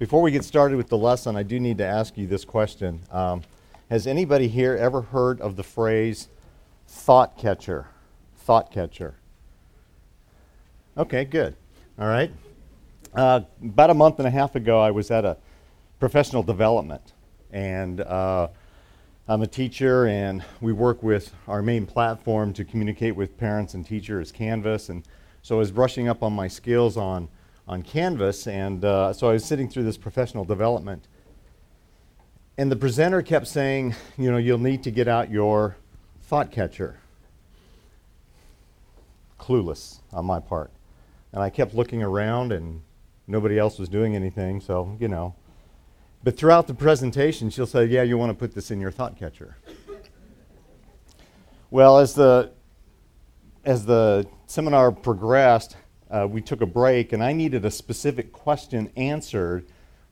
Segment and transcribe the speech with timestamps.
[0.00, 3.02] Before we get started with the lesson, I do need to ask you this question.
[3.10, 3.42] Um,
[3.90, 6.28] has anybody here ever heard of the phrase
[6.88, 7.86] thought catcher?
[8.34, 9.16] Thought catcher.
[10.96, 11.54] Okay, good.
[11.98, 12.32] All right.
[13.12, 15.36] Uh, about a month and a half ago, I was at a
[15.98, 17.12] professional development,
[17.52, 18.48] and uh,
[19.28, 23.84] I'm a teacher, and we work with our main platform to communicate with parents and
[23.84, 24.88] teachers, Canvas.
[24.88, 25.06] And
[25.42, 27.28] so I was brushing up on my skills on
[27.70, 31.06] on Canvas, and uh, so I was sitting through this professional development,
[32.58, 35.76] and the presenter kept saying, you know, you'll need to get out your
[36.20, 36.98] thought catcher.
[39.38, 40.72] Clueless on my part,
[41.32, 42.82] and I kept looking around, and
[43.28, 45.36] nobody else was doing anything, so you know.
[46.24, 49.16] But throughout the presentation, she'll say, "Yeah, you want to put this in your thought
[49.16, 49.56] catcher."
[51.70, 52.50] well, as the
[53.64, 55.76] as the seminar progressed,
[56.10, 59.66] uh, we took a break, and I needed a specific question answered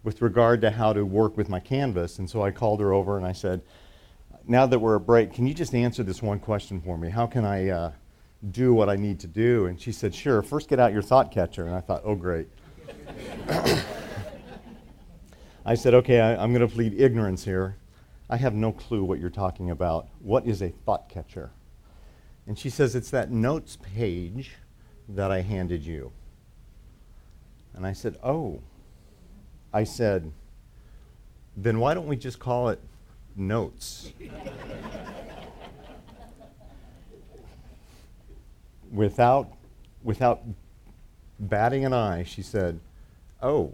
[0.05, 2.19] with regard to how to work with my canvas.
[2.19, 3.63] And so I called her over and I said,
[4.47, 7.11] Now that we're at break, can you just answer this one question for me?
[7.11, 7.93] How can I uh,
[8.51, 9.67] do what I need to do?
[9.67, 10.41] And she said, Sure.
[10.43, 11.67] First, get out your thought catcher.
[11.67, 12.49] And I thought, Oh, great.
[15.67, 17.77] I said, Okay, I, I'm going to plead ignorance here.
[18.31, 20.09] I have no clue what you're talking about.
[20.21, 21.51] What is a thought catcher?
[22.47, 24.53] And she says, It's that notes page
[25.09, 26.13] that I handed you.
[27.75, 28.61] And I said, Oh.
[29.73, 30.33] I said,
[31.57, 32.81] Then why don't we just call it
[33.37, 34.13] notes?
[38.93, 39.53] without,
[40.03, 40.43] without
[41.39, 42.81] batting an eye, she said,
[43.43, 43.73] Oh,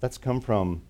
[0.00, 0.82] that's come from,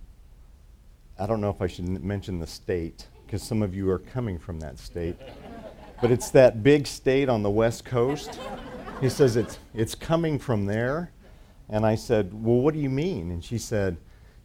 [1.19, 4.39] I don't know if I should mention the state, because some of you are coming
[4.39, 5.17] from that state,
[6.03, 8.39] but it's that big state on the West Coast
[9.01, 11.13] he says, it's, it's coming from there.
[11.69, 13.31] And I said, Well, what do you mean?
[13.31, 13.97] And she said,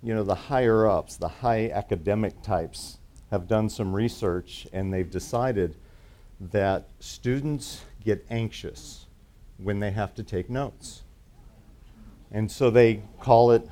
[0.02, 2.98] You know, the higher ups, the high academic types,
[3.32, 5.76] have done some research and they've decided
[6.40, 9.06] that students get anxious
[9.58, 11.04] when they have to take notes.
[12.32, 13.68] And so they call it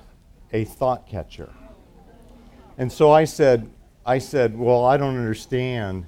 [0.51, 1.50] a thought catcher.
[2.78, 3.69] And so I said,
[4.06, 6.06] I said, Well, I don't understand.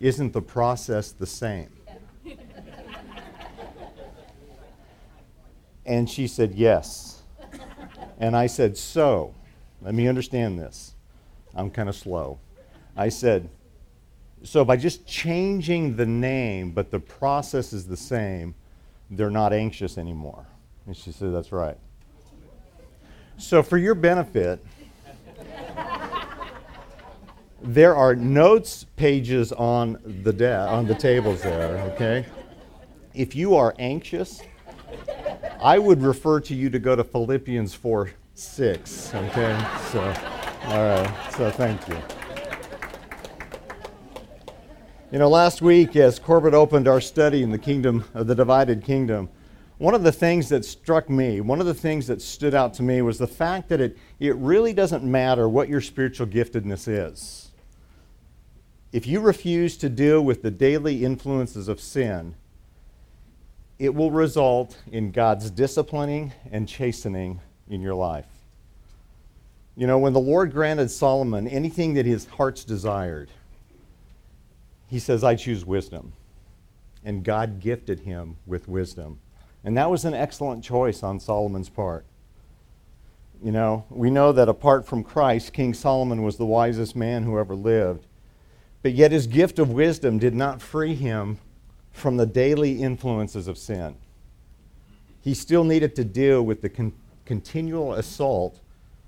[0.00, 1.73] Isn't the process the same?
[5.86, 7.22] And she said, Yes.
[8.18, 9.34] And I said, So,
[9.82, 10.94] let me understand this.
[11.54, 12.38] I'm kind of slow.
[12.96, 13.48] I said,
[14.42, 18.54] So by just changing the name, but the process is the same,
[19.10, 20.46] they're not anxious anymore.
[20.86, 21.78] And she said, That's right.
[23.36, 24.64] So, for your benefit,
[27.62, 32.26] there are notes pages on the de- on the tables there, okay?
[33.14, 34.42] If you are anxious,
[35.64, 39.14] I would refer to you to go to Philippians 4 6.
[39.14, 39.66] Okay?
[39.90, 40.00] So,
[40.64, 41.32] all right.
[41.34, 41.96] So, thank you.
[45.10, 48.84] You know, last week, as Corbett opened our study in the kingdom of the divided
[48.84, 49.30] kingdom,
[49.78, 52.82] one of the things that struck me, one of the things that stood out to
[52.82, 57.52] me was the fact that it, it really doesn't matter what your spiritual giftedness is.
[58.92, 62.34] If you refuse to deal with the daily influences of sin,
[63.78, 68.26] it will result in God's disciplining and chastening in your life.
[69.76, 73.30] You know, when the Lord granted Solomon anything that his heart's desired,
[74.86, 76.12] he says, I choose wisdom.
[77.04, 79.18] And God gifted him with wisdom.
[79.64, 82.04] And that was an excellent choice on Solomon's part.
[83.42, 87.38] You know, we know that apart from Christ, King Solomon was the wisest man who
[87.38, 88.06] ever lived.
[88.82, 91.38] But yet his gift of wisdom did not free him
[91.94, 93.94] from the daily influences of sin.
[95.22, 96.92] He still needed to deal with the con-
[97.24, 98.60] continual assault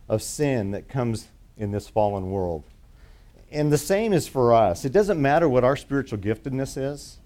[0.08, 2.62] of sin that comes in this fallen world.
[3.50, 4.84] And the same is for us.
[4.84, 7.19] It doesn't matter what our spiritual giftedness is.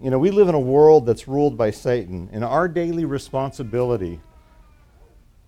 [0.00, 4.20] You know, we live in a world that's ruled by Satan, and our daily responsibility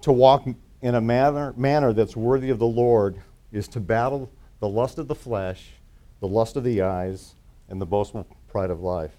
[0.03, 0.47] to walk
[0.83, 3.21] in a manner, manner that's worthy of the Lord
[3.53, 5.71] is to battle the lust of the flesh,
[6.21, 7.35] the lust of the eyes,
[7.69, 9.13] and the boastful pride of life.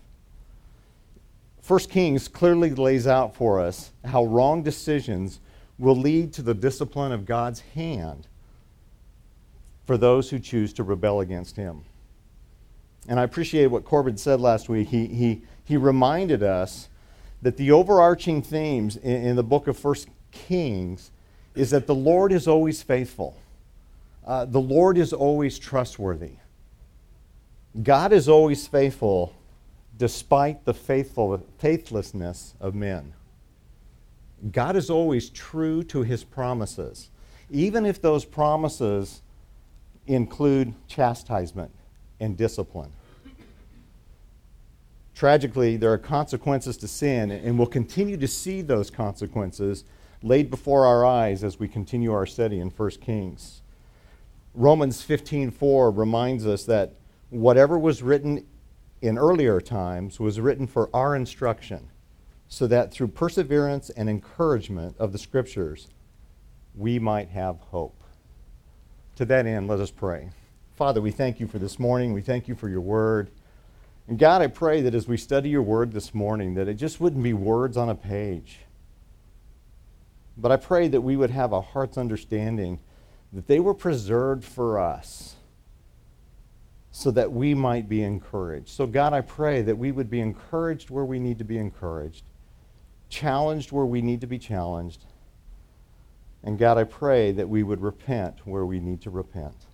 [1.68, 5.42] First Kings clearly lays out for us how wrong decisions
[5.78, 8.26] will lead to the discipline of God's hand
[9.86, 11.84] for those who choose to rebel against him.
[13.10, 14.88] And I appreciate what Corbin said last week.
[14.88, 16.88] He, he, he reminded us
[17.42, 21.12] that the overarching themes in, in the book of First Kings
[21.54, 23.38] is that the Lord is always faithful.
[24.26, 26.38] Uh, the Lord is always trustworthy.
[27.84, 29.36] God is always faithful
[29.98, 33.14] despite the faithful, faithlessness of men.
[34.52, 37.10] God is always true to his promises.
[37.50, 39.22] even if those promises
[40.06, 41.72] include chastisement
[42.20, 42.92] and discipline.
[45.16, 49.84] Tragically, there are consequences to sin, and we'll continue to see those consequences
[50.22, 53.62] laid before our eyes as we continue our study in 1 Kings.
[54.54, 56.94] Romans 15:4 reminds us that
[57.30, 58.46] whatever was written
[59.02, 61.90] in earlier times was written for our instruction,
[62.48, 65.88] so that through perseverance and encouragement of the scriptures
[66.76, 68.02] we might have hope.
[69.16, 70.30] To that end, let us pray.
[70.76, 72.14] Father, we thank you for this morning.
[72.14, 73.32] We thank you for your word.
[74.08, 77.02] And God, I pray that as we study your word this morning, that it just
[77.02, 78.60] wouldn't be words on a page.
[80.38, 82.80] But I pray that we would have a heart's understanding
[83.34, 85.37] that they were preserved for us
[86.98, 88.70] so that we might be encouraged.
[88.70, 92.24] So, God, I pray that we would be encouraged where we need to be encouraged,
[93.08, 95.06] challenged where we need to be challenged.
[96.44, 99.68] And, God, I pray that we would repent where we need to repent.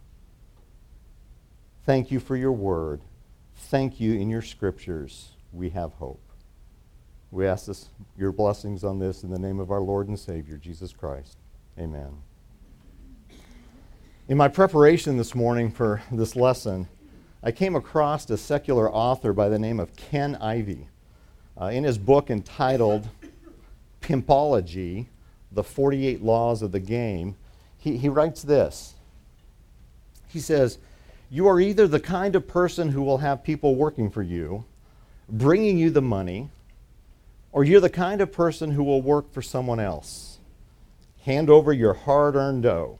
[1.85, 2.99] Thank you for your word.
[3.55, 5.29] Thank you in your scriptures.
[5.53, 6.29] We have hope.
[7.31, 7.87] We ask this,
[8.17, 11.37] your blessings on this in the name of our Lord and Savior, Jesus Christ.
[11.79, 12.17] Amen.
[14.27, 16.89] In my preparation this morning for this lesson,
[17.45, 20.87] I came across a secular author by the name of Ken Ivy.
[21.59, 23.09] Uh, in his book entitled
[24.01, 25.07] Pimpology
[25.51, 27.35] The 48 Laws of the Game,
[27.77, 28.93] he, he writes this.
[30.29, 30.77] He says,
[31.29, 34.63] you are either the kind of person who will have people working for you,
[35.27, 36.49] bringing you the money,
[37.51, 40.37] or you're the kind of person who will work for someone else.
[41.23, 42.99] Hand over your hard earned dough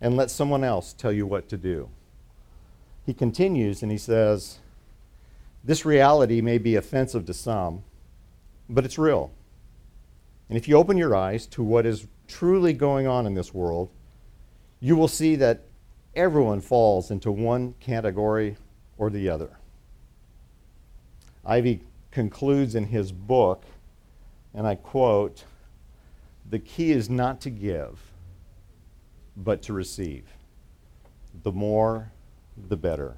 [0.00, 1.88] and let someone else tell you what to do.
[3.04, 4.58] He continues and he says,
[5.64, 7.82] This reality may be offensive to some,
[8.68, 9.32] but it's real.
[10.48, 13.90] And if you open your eyes to what is truly going on in this world,
[14.80, 15.64] you will see that
[16.14, 18.56] everyone falls into one category
[18.98, 19.58] or the other.
[21.44, 23.64] Ivy concludes in his book,
[24.54, 25.44] and I quote,
[26.48, 28.00] The key is not to give,
[29.36, 30.24] but to receive.
[31.42, 32.12] The more,
[32.68, 33.16] the better.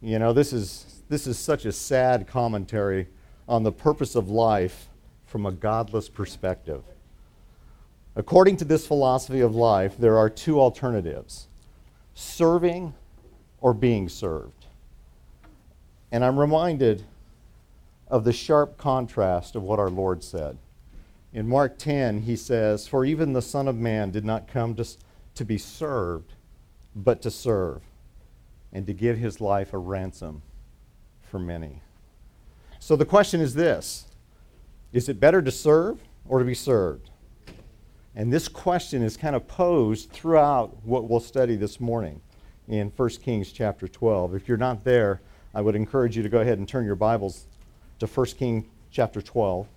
[0.00, 3.08] You know, this is, this is such a sad commentary
[3.48, 4.88] on the purpose of life
[5.26, 6.82] from a godless perspective.
[8.14, 11.48] According to this philosophy of life, there are two alternatives
[12.14, 12.94] serving
[13.60, 14.66] or being served.
[16.10, 17.04] And I'm reminded
[18.08, 20.58] of the sharp contrast of what our Lord said.
[21.32, 24.86] In Mark 10, he says, For even the Son of Man did not come to,
[25.34, 26.32] to be served,
[27.04, 27.82] but to serve,
[28.72, 30.42] and to give his life a ransom
[31.22, 31.82] for many.
[32.80, 34.06] So the question is this
[34.92, 37.10] Is it better to serve or to be served?
[38.14, 42.20] And this question is kind of posed throughout what we'll study this morning
[42.66, 44.34] in 1 Kings chapter 12.
[44.34, 45.20] If you're not there,
[45.54, 47.46] I would encourage you to go ahead and turn your Bibles
[48.00, 49.68] to 1 Kings chapter 12.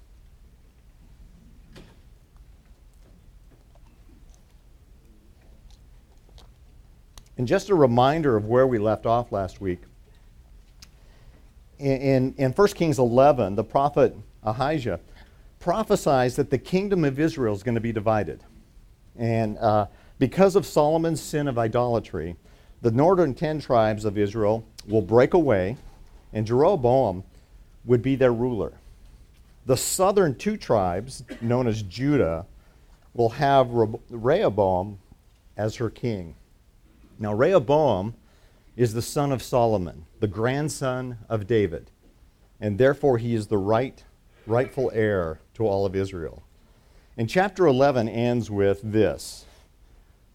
[7.41, 9.79] And just a reminder of where we left off last week.
[11.79, 14.99] In, in, in 1 Kings 11, the prophet Ahijah
[15.57, 18.43] prophesies that the kingdom of Israel is going to be divided.
[19.17, 19.87] And uh,
[20.19, 22.35] because of Solomon's sin of idolatry,
[22.83, 25.77] the northern ten tribes of Israel will break away,
[26.33, 27.23] and Jeroboam
[27.85, 28.73] would be their ruler.
[29.65, 32.45] The southern two tribes, known as Judah,
[33.15, 33.67] will have
[34.11, 34.99] Rehoboam
[35.57, 36.35] as her king.
[37.21, 38.15] Now, Rehoboam
[38.75, 41.91] is the son of Solomon, the grandson of David,
[42.59, 44.03] and therefore he is the right,
[44.47, 46.41] rightful heir to all of Israel.
[47.15, 49.45] And chapter 11 ends with this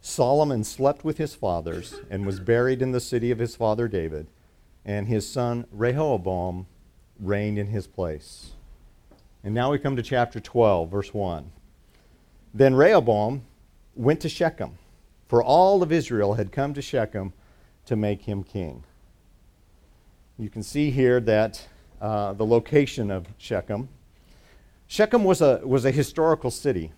[0.00, 4.28] Solomon slept with his fathers and was buried in the city of his father David,
[4.84, 6.68] and his son Rehoboam
[7.18, 8.52] reigned in his place.
[9.42, 11.50] And now we come to chapter 12, verse 1.
[12.54, 13.42] Then Rehoboam
[13.96, 14.78] went to Shechem,
[15.28, 17.32] for all of Israel had come to Shechem
[17.86, 18.84] to make him king.
[20.38, 21.66] You can see here that
[22.00, 23.88] uh, the location of Shechem
[24.88, 26.92] Shechem was a, was a historical city.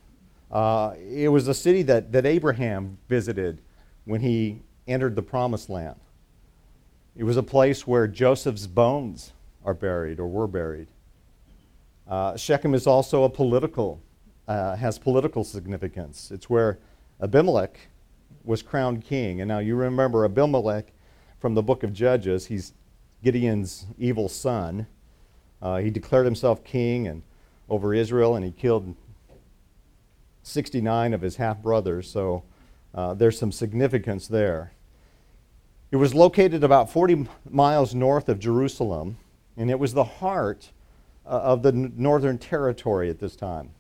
[0.51, 3.61] Uh, it was a city that, that Abraham visited
[4.05, 5.97] when he entered the promised land.
[7.17, 9.33] It was a place where Joseph's bones
[9.65, 10.89] are buried or were buried.
[12.07, 14.01] Uh, Shechem is also a political,
[14.47, 16.31] uh, has political significance.
[16.31, 16.79] It's where
[17.21, 17.79] Abimelech
[18.49, 19.43] was crowned king.
[19.43, 20.91] And now you remember Abimelech
[21.39, 22.47] from the book of Judges.
[22.47, 22.73] He's
[23.23, 24.87] Gideon's evil son.
[25.61, 27.23] Uh, he declared himself king and
[27.69, 28.97] over Israel, and he killed
[30.43, 32.43] 69 of his half brothers, so
[32.95, 34.73] uh, there's some significance there.
[35.91, 39.19] It was located about 40 miles north of Jerusalem,
[39.59, 40.71] and it was the heart
[41.27, 43.71] uh, of the northern territory at this time.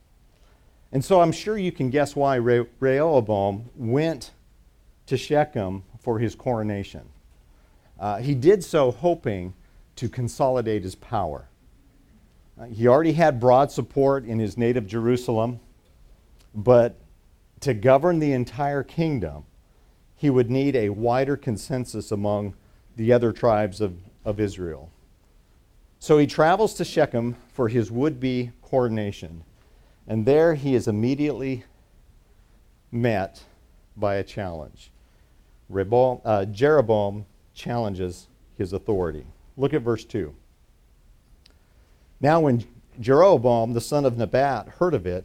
[0.92, 4.32] And so I'm sure you can guess why Re- Rehoboam went
[5.08, 7.08] to Shechem for his coronation.
[7.98, 9.54] Uh, he did so hoping
[9.96, 11.48] to consolidate his power.
[12.58, 15.60] Uh, he already had broad support in his native Jerusalem,
[16.54, 16.96] but
[17.60, 19.44] to govern the entire kingdom,
[20.14, 22.54] he would need a wider consensus among
[22.96, 24.90] the other tribes of, of Israel.
[25.98, 29.42] So he travels to Shechem for his would be coronation.
[30.06, 31.64] And there he is immediately
[32.90, 33.42] met
[33.96, 34.90] by a challenge.
[35.70, 39.26] Uh, Jeroboam challenges his authority.
[39.56, 40.34] Look at verse 2.
[42.20, 42.64] Now, when
[43.00, 45.24] Jeroboam, the son of Nebat, heard of it,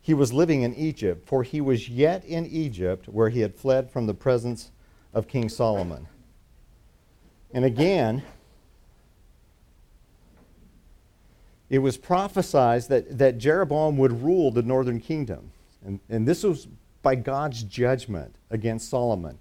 [0.00, 3.90] he was living in Egypt, for he was yet in Egypt, where he had fled
[3.90, 4.70] from the presence
[5.12, 6.06] of King Solomon.
[7.52, 8.22] And again,
[11.68, 15.50] it was prophesied that, that Jeroboam would rule the northern kingdom.
[15.84, 16.68] And, and this was
[17.02, 19.38] by God's judgment against Solomon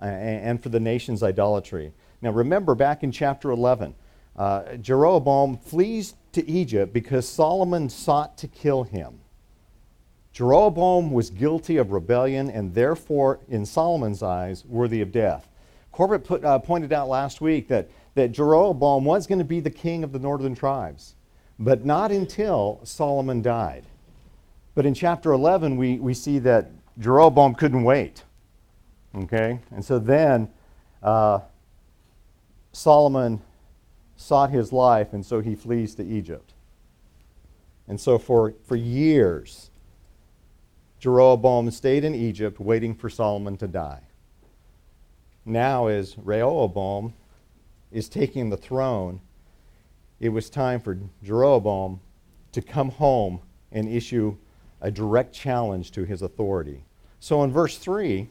[0.00, 1.92] and for the nation's idolatry.
[2.22, 3.94] Now, remember back in chapter 11,
[4.36, 9.20] uh, Jeroboam flees to Egypt because Solomon sought to kill him.
[10.32, 15.48] Jeroboam was guilty of rebellion and therefore, in Solomon's eyes, worthy of death.
[15.92, 19.70] Corbett put, uh, pointed out last week that, that Jeroboam was going to be the
[19.70, 21.14] king of the northern tribes
[21.60, 23.84] but not until Solomon died.
[24.74, 28.24] But in chapter 11, we, we see that Jeroboam couldn't wait.
[29.14, 29.60] Okay?
[29.70, 30.48] And so then
[31.02, 31.40] uh,
[32.72, 33.40] Solomon
[34.16, 36.52] sought his life, and so he flees to Egypt.
[37.88, 39.70] And so for, for years,
[41.00, 44.02] Jeroboam stayed in Egypt waiting for Solomon to die.
[45.44, 47.14] Now, as Rehoboam
[47.90, 49.20] is taking the throne,
[50.20, 52.00] it was time for Jeroboam
[52.52, 53.40] to come home
[53.72, 54.36] and issue
[54.80, 56.84] a direct challenge to his authority.
[57.18, 58.28] So in verse 3,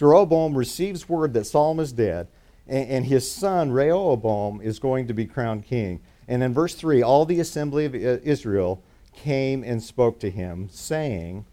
[0.00, 2.28] Jeroboam receives word that Solomon is dead,
[2.66, 6.00] and, and his son Rehoboam is going to be crowned king.
[6.26, 11.44] And in verse 3, all the assembly of Israel came and spoke to him, saying,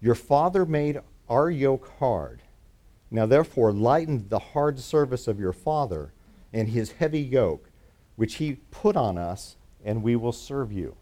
[0.00, 2.42] Your father made our yoke hard.
[3.10, 6.12] Now therefore lighten the hard service of your father
[6.52, 7.68] and his heavy yoke
[8.14, 10.94] which he put on us, and we will serve you.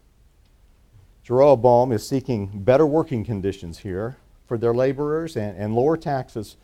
[1.22, 4.16] Jeroboam is seeking better working conditions here
[4.46, 6.56] for their laborers and, and lower taxes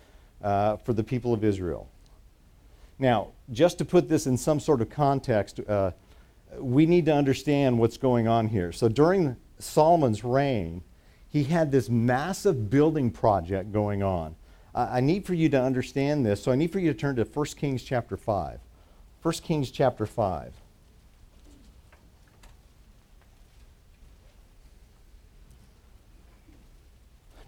[0.43, 1.89] uh, for the people of Israel.
[2.99, 5.93] Now, just to put this in some sort of context, uh,
[6.59, 8.73] we need to understand what's going on here.
[8.73, 10.83] So during Solomon's reign,
[11.29, 14.35] he had this massive building project going on.
[14.75, 17.25] I need for you to understand this, so I need for you to turn to
[17.25, 18.61] 1 Kings chapter 5.
[19.23, 20.53] 1 Kings chapter 5.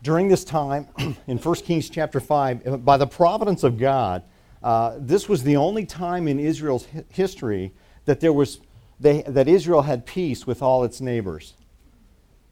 [0.02, 0.88] During this time,
[1.26, 4.24] in 1 Kings chapter 5, by the providence of God,
[4.62, 7.72] uh, this was the only time in Israel's history
[8.04, 8.60] that, there was,
[8.98, 11.54] they, that Israel had peace with all its neighbors.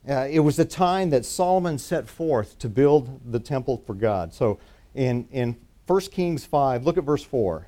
[0.08, 4.32] Uh, it was the time that Solomon set forth to build the temple for God.
[4.32, 4.58] So
[4.94, 7.66] in, in 1 Kings 5, look at verse 4.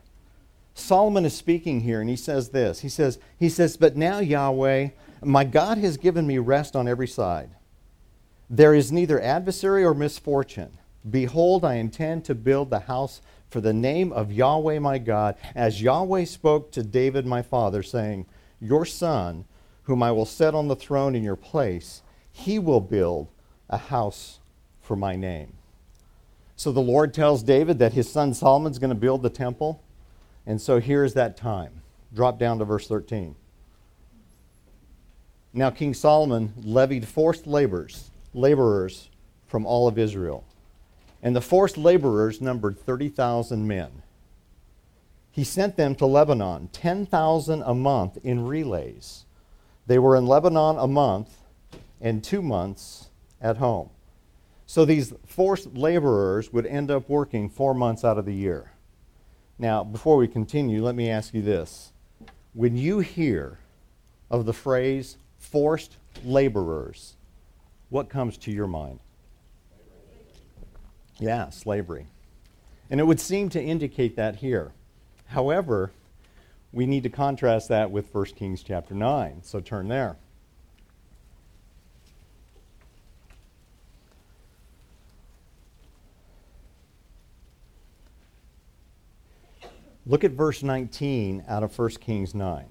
[0.75, 2.81] Solomon is speaking here, and he says this.
[2.81, 4.89] He says, he says, But now, Yahweh,
[5.23, 7.51] my God has given me rest on every side.
[8.53, 10.77] There is neither adversary or misfortune.
[11.09, 15.81] Behold, I intend to build the house for the name of Yahweh my God, as
[15.81, 18.27] Yahweh spoke to David my father, saying,
[18.61, 19.47] Your son,
[19.85, 23.29] whom I will set on the throne in your place, he will build
[23.71, 24.39] a house
[24.83, 25.55] for my name.
[26.55, 29.83] So the Lord tells David that his son Solomon's going to build the temple.
[30.45, 31.81] And so here's that time.
[32.15, 33.35] Drop down to verse 13.
[35.55, 39.11] Now King Solomon levied forced laborers, laborers
[39.47, 40.45] from all of Israel.
[41.23, 44.03] And the forced laborers numbered 30,000 men.
[45.31, 49.25] He sent them to Lebanon, 10,000 a month in relays.
[49.87, 51.39] They were in Lebanon a month
[52.01, 53.09] and two months
[53.41, 53.91] at home.
[54.67, 58.73] So these forced laborers would end up working four months out of the year.
[59.59, 61.93] Now, before we continue, let me ask you this.
[62.55, 63.59] When you hear
[64.31, 67.17] of the phrase forced laborers,
[67.93, 68.99] what comes to your mind?
[71.19, 72.07] Yeah, slavery.
[72.89, 74.73] And it would seem to indicate that here.
[75.27, 75.93] However,
[76.73, 79.43] we need to contrast that with 1 Kings chapter 9.
[79.43, 80.17] So turn there.
[90.07, 92.65] Look at verse 19 out of 1 Kings 9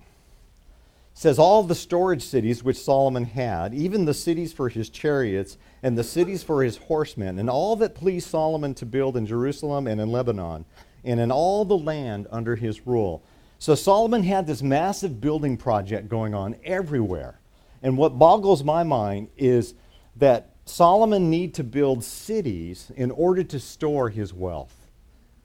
[1.22, 5.96] says all the storage cities which Solomon had, even the cities for his chariots and
[5.96, 10.02] the cities for his horsemen, and all that pleased Solomon to build in Jerusalem and
[10.02, 10.66] in Lebanon,
[11.04, 13.22] and in all the land under his rule.
[13.60, 17.40] So Solomon had this massive building project going on everywhere.
[17.84, 19.76] And what boggles my mind is
[20.16, 24.88] that Solomon need to build cities in order to store his wealth.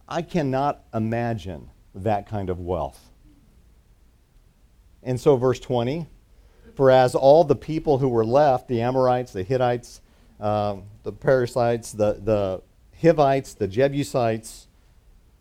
[0.09, 3.06] I cannot imagine that kind of wealth.
[5.07, 6.07] And so, verse 20
[6.75, 10.03] For as all the people who were left, the Amorites, the Hittites,
[10.41, 12.61] uh, the Perizzites, the, the
[13.01, 14.67] Hivites, the Jebusites,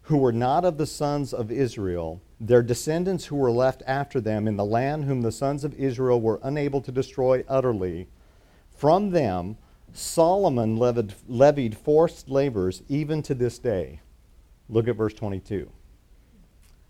[0.03, 4.47] who were not of the sons of Israel, their descendants who were left after them
[4.47, 8.07] in the land whom the sons of Israel were unable to destroy utterly,
[8.69, 9.57] from them
[9.93, 14.01] Solomon levied, levied forced labors even to this day.
[14.69, 15.71] Look at verse 22.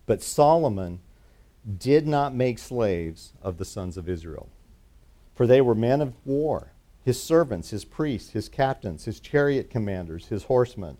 [0.05, 0.99] But Solomon
[1.79, 4.49] did not make slaves of the sons of Israel,
[5.33, 6.71] for they were men of war,
[7.03, 10.97] his servants, his priests, his captains, his chariot commanders, his horsemen.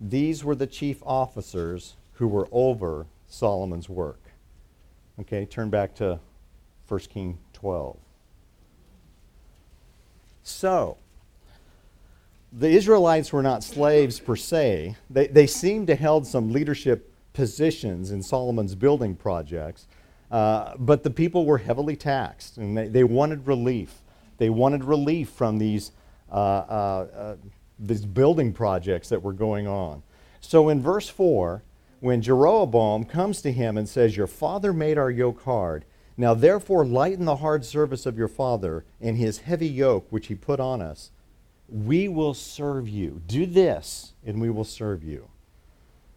[0.00, 4.20] These were the chief officers who were over Solomon's work.
[5.20, 6.20] Okay, turn back to
[6.88, 7.96] 1 King 12.
[10.42, 10.98] So,
[12.52, 14.96] the Israelites were not slaves per se.
[15.10, 19.86] They, they seemed to held some leadership positions in Solomon's building projects,
[20.30, 24.00] uh, but the people were heavily taxed and they, they wanted relief.
[24.38, 25.92] They wanted relief from these,
[26.32, 27.36] uh, uh, uh,
[27.78, 30.02] these building projects that were going on.
[30.40, 31.62] So in verse 4,
[32.00, 35.84] when Jeroboam comes to him and says, Your father made our yoke hard.
[36.16, 40.34] Now therefore lighten the hard service of your father and his heavy yoke which he
[40.34, 41.10] put on us.
[41.68, 43.20] We will serve you.
[43.26, 45.28] Do this, and we will serve you.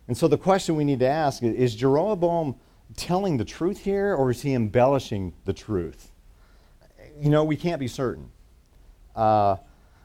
[0.09, 2.55] And so the question we need to ask is is Jeroboam
[2.97, 6.11] telling the truth here, or is he embellishing the truth?
[7.21, 8.31] You know, we can't be certain.
[9.15, 9.57] Uh,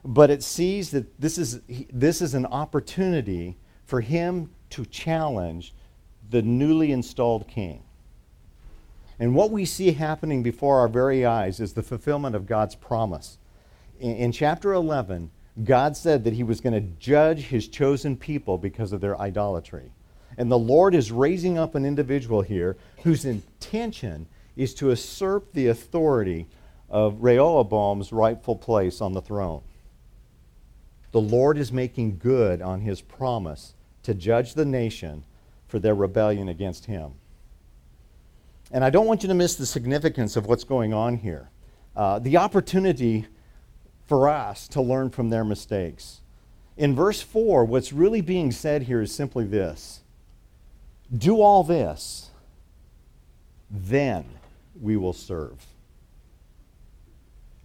[0.04, 5.72] but it sees that this is, this is an opportunity for him to challenge
[6.28, 7.82] the newly installed king.
[9.18, 13.38] And what we see happening before our very eyes is the fulfillment of God's promise.
[13.98, 15.30] In, in chapter 11,
[15.62, 19.93] God said that he was going to judge his chosen people because of their idolatry.
[20.36, 25.68] And the Lord is raising up an individual here whose intention is to usurp the
[25.68, 26.46] authority
[26.88, 29.62] of Rehoboam's rightful place on the throne.
[31.12, 35.24] The Lord is making good on his promise to judge the nation
[35.66, 37.14] for their rebellion against him.
[38.70, 41.50] And I don't want you to miss the significance of what's going on here.
[41.96, 43.26] Uh, the opportunity
[44.06, 46.20] for us to learn from their mistakes.
[46.76, 50.03] In verse 4, what's really being said here is simply this
[51.16, 52.30] Do all this,
[53.70, 54.24] then
[54.80, 55.64] we will serve.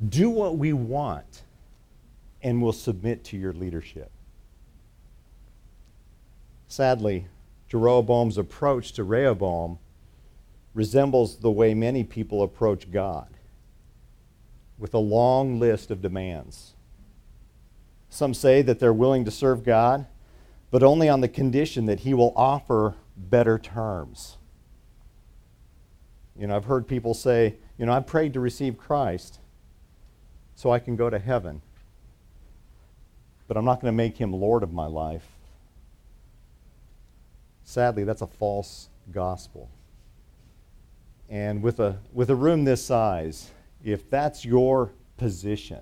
[0.08, 1.44] Do what we want,
[2.42, 4.12] and we'll submit to your leadership.
[6.68, 7.26] Sadly,
[7.68, 9.80] Jeroboam's approach to Rehoboam
[10.74, 13.28] resembles the way many people approach God
[14.78, 16.74] with a long list of demands.
[18.10, 20.06] Some say that they're willing to serve God,
[20.72, 24.38] but only on the condition that He will offer better terms.
[26.38, 29.40] You know, I've heard people say, you know, I prayed to receive Christ
[30.56, 31.62] so I can go to heaven,
[33.48, 35.28] but I'm not going to make Him Lord of my life.
[37.64, 39.70] Sadly, that's a false gospel.
[41.30, 43.52] And with a, with a room this size,
[43.84, 45.82] if that's your position,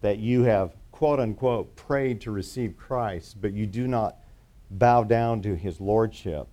[0.00, 4.16] that you have, quote unquote, prayed to receive Christ, but you do not
[4.70, 6.48] bow down to his lordship,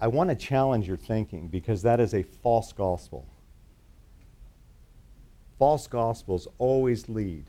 [0.00, 3.26] I want to challenge your thinking because that is a false gospel.
[5.58, 7.44] False gospels always lead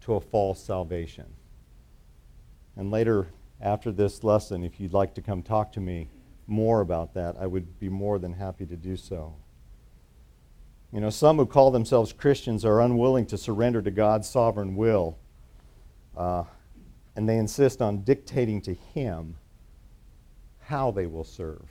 [0.00, 1.26] to a false salvation.
[2.76, 3.28] And later,
[3.60, 6.08] after this lesson, if you'd like to come talk to me
[6.46, 9.34] more about that, I would be more than happy to do so.
[10.92, 15.18] You know, some who call themselves Christians are unwilling to surrender to God's sovereign will,
[16.16, 16.44] uh,
[17.16, 19.36] and they insist on dictating to Him
[20.60, 21.64] how they will serve.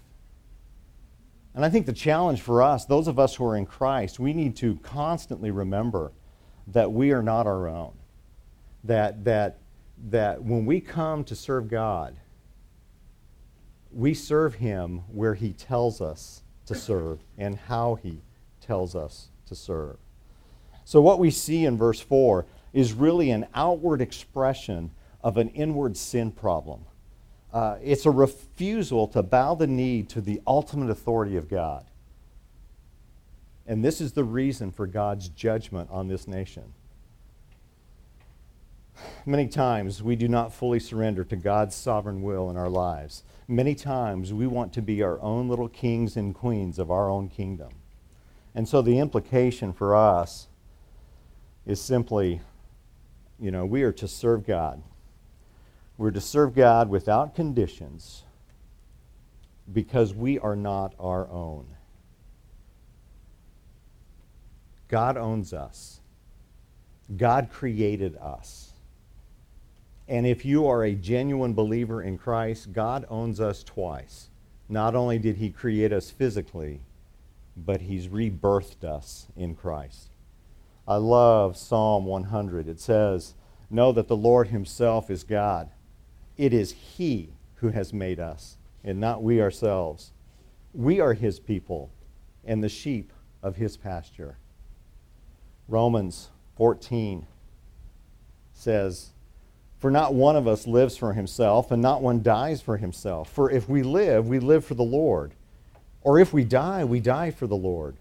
[1.53, 4.33] And I think the challenge for us, those of us who are in Christ, we
[4.33, 6.11] need to constantly remember
[6.67, 7.93] that we are not our own.
[8.83, 9.59] That, that,
[10.09, 12.17] that when we come to serve God,
[13.91, 18.21] we serve Him where He tells us to serve and how He
[18.59, 19.97] tells us to serve.
[20.83, 24.91] So, what we see in verse 4 is really an outward expression
[25.25, 26.85] of an inward sin problem.
[27.55, 31.85] uh, it's a refusal to bow the knee to the ultimate authority of God.
[33.65, 36.73] And this is the reason for God's judgment on this nation.
[39.25, 43.23] Many times we do not fully surrender to God's sovereign will in our lives.
[43.47, 47.29] Many times we want to be our own little kings and queens of our own
[47.29, 47.69] kingdom.
[48.53, 50.47] And so the implication for us
[51.65, 52.41] is simply,
[53.39, 54.83] you know, we are to serve God.
[55.97, 58.23] We're to serve God without conditions
[59.71, 61.67] because we are not our own.
[64.87, 65.99] God owns us.
[67.15, 68.71] God created us.
[70.07, 74.29] And if you are a genuine believer in Christ, God owns us twice.
[74.69, 76.81] Not only did He create us physically,
[77.57, 80.09] but He's rebirthed us in Christ.
[80.87, 82.67] I love Psalm 100.
[82.67, 83.33] It says,
[83.69, 85.69] Know that the Lord Himself is God.
[86.37, 90.11] It is He who has made us, and not we ourselves.
[90.73, 91.91] We are His people
[92.43, 94.37] and the sheep of His pasture.
[95.67, 97.25] Romans 14
[98.53, 99.11] says,
[99.77, 103.29] For not one of us lives for himself, and not one dies for himself.
[103.29, 105.33] For if we live, we live for the Lord.
[106.01, 107.97] Or if we die, we die for the Lord.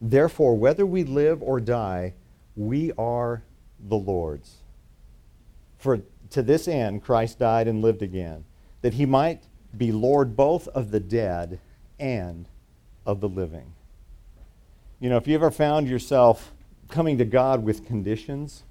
[0.00, 2.14] Therefore, whether we live or die,
[2.56, 3.42] we are
[3.78, 4.56] the Lord's.
[5.76, 6.00] For
[6.34, 8.44] to this end Christ died and lived again,
[8.82, 9.44] that he might
[9.76, 11.60] be Lord both of the dead
[11.98, 12.48] and
[13.06, 13.72] of the living.
[15.00, 16.52] You know, if you ever found yourself
[16.88, 18.64] coming to God with conditions,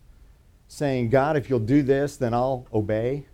[0.67, 3.28] saying, God, if you'll do this, then I'll obey,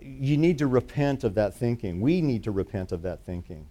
[0.00, 2.00] you need to repent of that thinking.
[2.00, 3.66] We need to repent of that thinking.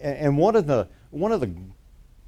[0.00, 1.52] And one of the, one of the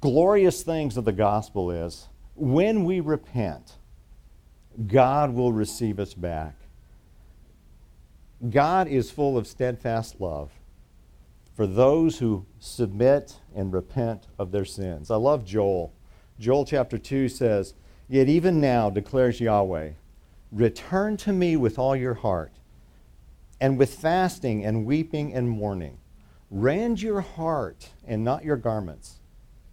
[0.01, 3.77] glorious things of the gospel is when we repent,
[4.87, 6.55] God will receive us back.
[8.49, 10.51] God is full of steadfast love
[11.53, 15.11] for those who submit and repent of their sins.
[15.11, 15.93] I love Joel.
[16.39, 17.75] Joel chapter 2 says,
[18.07, 19.91] Yet even now, declares Yahweh,
[20.51, 22.53] return to me with all your heart,
[23.59, 25.99] and with fasting and weeping and mourning.
[26.49, 29.19] Rend your heart and not your garments.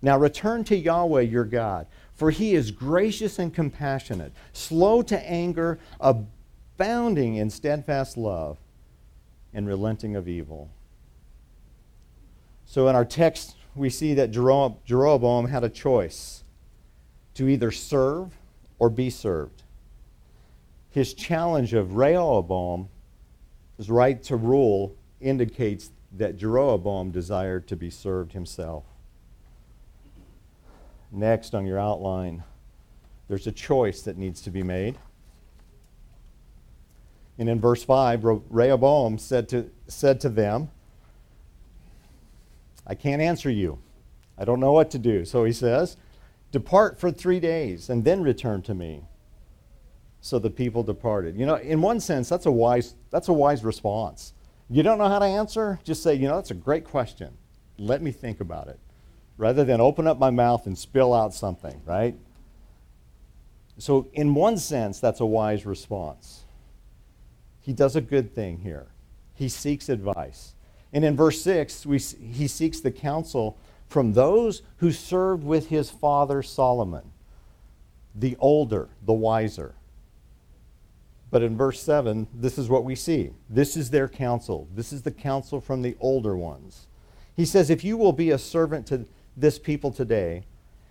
[0.02, 1.86] Now return to Yahweh your God,
[2.18, 8.58] for he is gracious and compassionate, slow to anger, abounding in steadfast love,
[9.54, 10.68] and relenting of evil.
[12.66, 16.42] So in our text, we see that Jeroboam had a choice
[17.34, 18.36] to either serve
[18.80, 19.62] or be served.
[20.90, 22.88] His challenge of Rehoboam,
[23.76, 28.82] his right to rule, indicates that Jeroboam desired to be served himself.
[31.10, 32.42] Next on your outline,
[33.28, 34.98] there's a choice that needs to be made.
[37.38, 40.70] And in verse 5, Rehoboam said to, said to them,
[42.86, 43.78] I can't answer you.
[44.36, 45.24] I don't know what to do.
[45.24, 45.96] So he says,
[46.50, 49.04] Depart for three days and then return to me.
[50.20, 51.38] So the people departed.
[51.38, 54.32] You know, in one sense, that's a wise, that's a wise response.
[54.70, 55.78] You don't know how to answer?
[55.84, 57.36] Just say, you know, that's a great question.
[57.78, 58.78] Let me think about it.
[59.38, 62.14] Rather than open up my mouth and spill out something, right?
[63.78, 66.44] So, in one sense, that's a wise response.
[67.60, 68.88] He does a good thing here.
[69.34, 70.54] He seeks advice.
[70.92, 73.56] And in verse 6, we, he seeks the counsel
[73.88, 77.12] from those who served with his father Solomon,
[78.14, 79.74] the older, the wiser.
[81.30, 83.30] But in verse 7, this is what we see.
[83.48, 84.66] This is their counsel.
[84.74, 86.86] This is the counsel from the older ones.
[87.36, 89.06] He says, If you will be a servant to
[89.38, 90.44] this people today,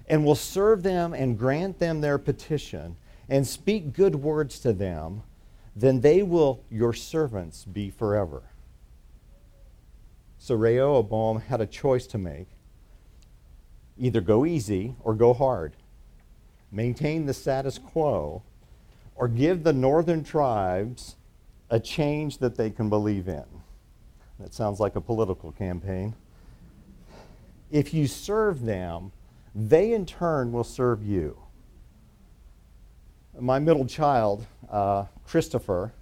[0.07, 2.95] and will serve them and grant them their petition,
[3.29, 5.21] and speak good words to them,
[5.75, 8.43] then they will your servants be forever.
[10.38, 12.47] So Rehoboam had a choice to make
[13.99, 15.75] either go easy or go hard,
[16.71, 18.43] maintain the status quo,
[19.15, 21.15] or give the northern tribes
[21.69, 23.45] a change that they can believe in.
[24.39, 26.15] That sounds like a political campaign.
[27.71, 29.12] If you serve them,
[29.53, 31.38] they in turn will serve you.
[33.39, 35.93] My middle child, uh, Christopher,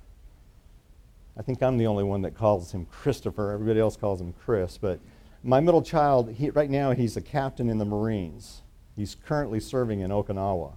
[1.37, 3.51] I think I'm the only one that calls him Christopher.
[3.51, 4.99] Everybody else calls him Chris, but
[5.43, 8.61] my middle child, he, right now, he's a captain in the Marines.
[8.95, 10.73] He's currently serving in Okinawa.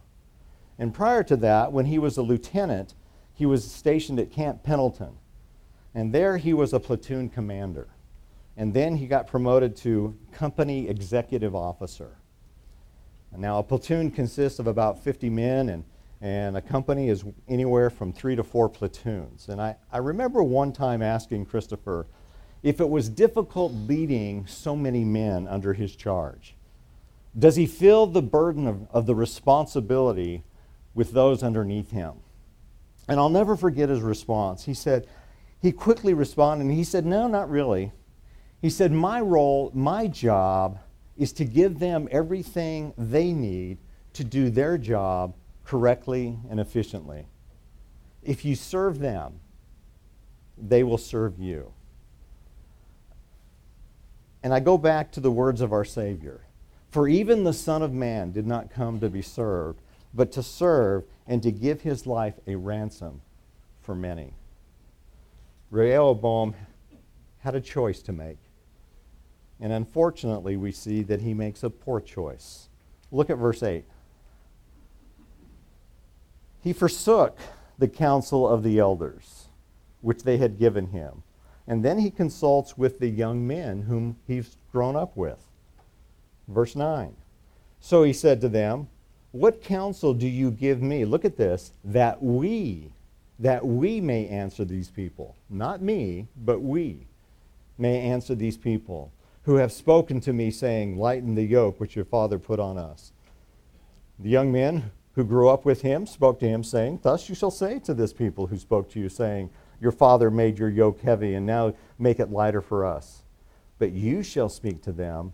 [0.79, 2.95] And prior to that, when he was a lieutenant,
[3.33, 5.17] he was stationed at Camp Pendleton.
[5.95, 7.89] And there he was a platoon commander.
[8.59, 12.19] And then he got promoted to company executive officer.
[13.35, 15.85] Now, a platoon consists of about 50 men, and
[16.21, 19.49] And a company is anywhere from three to four platoons.
[19.49, 22.09] And I, I remember one time asking Christopher
[22.65, 26.57] if it was difficult leading so many men under his charge.
[27.39, 30.43] Does he feel the burden of, of the responsibility
[30.93, 32.15] with those underneath him?
[33.07, 34.65] And I'll never forget his response.
[34.65, 35.07] He said,
[35.61, 37.93] he quickly responded, and he said, No, not really.
[38.61, 40.81] He said, My role, my job
[41.17, 43.79] is to give them everything they need
[44.15, 47.27] to do their job correctly and efficiently.
[48.23, 49.41] If you serve them,
[50.57, 51.73] they will serve you.
[54.43, 56.41] And I go back to the words of our Savior
[56.91, 59.83] For even the Son of Man did not come to be served,
[60.15, 63.21] but to serve and to give his life a ransom
[63.83, 64.35] for many.
[65.71, 66.55] Rehoboam
[67.41, 68.39] had a choice to make.
[69.61, 72.69] And unfortunately, we see that he makes a poor choice.
[73.11, 73.85] Look at verse 8.
[76.63, 77.39] He forsook
[77.79, 79.47] the counsel of the elders,
[80.01, 81.23] which they had given him.
[81.67, 85.39] And then he consults with the young men whom he's grown up with.
[86.47, 87.15] Verse 9.
[87.81, 88.89] So he said to them,
[89.33, 91.05] What counsel do you give me?
[91.05, 92.93] Look at this, that we,
[93.39, 95.37] that we may answer these people.
[95.51, 97.07] Not me, but we
[97.77, 99.13] may answer these people
[99.49, 103.13] who have spoken to me, saying, Lighten the yoke which your father put on us.
[104.19, 107.51] The young men who grew up with him spoke to him, saying, Thus you shall
[107.51, 109.49] say to this people who spoke to you, saying,
[109.81, 113.23] Your father made your yoke heavy, and now make it lighter for us.
[113.79, 115.33] But you shall speak to them,